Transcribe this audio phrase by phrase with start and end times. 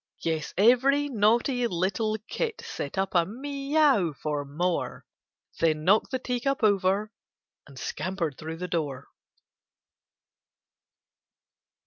[0.23, 5.05] Yes, every naughty little kit set up a Mee ow for more.
[5.59, 7.11] Then knocked the tea cup over,
[7.67, 9.09] and scampered through the door.